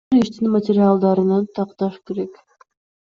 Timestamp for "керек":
2.05-2.33